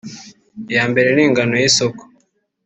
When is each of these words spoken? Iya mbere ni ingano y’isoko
Iya 0.71 0.83
mbere 0.91 1.09
ni 1.11 1.21
ingano 1.27 1.53
y’isoko 1.61 2.01